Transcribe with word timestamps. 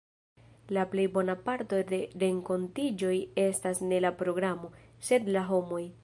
La 0.75 0.83
plej 0.93 1.03
bona 1.17 1.33
parto 1.49 1.81
de 1.91 1.99
renkontiĝoj 2.23 3.15
estas 3.43 3.81
ne 3.91 3.99
la 4.07 4.13
programo, 4.23 4.71
sed 5.11 5.33
la 5.37 5.45
homoj. 5.51 5.83